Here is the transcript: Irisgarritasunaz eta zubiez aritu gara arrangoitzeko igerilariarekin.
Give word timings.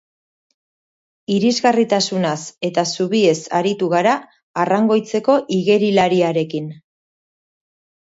Irisgarritasunaz 1.35 2.39
eta 2.71 2.85
zubiez 2.95 3.37
aritu 3.61 3.93
gara 3.95 4.17
arrangoitzeko 4.67 5.39
igerilariarekin. 5.63 6.77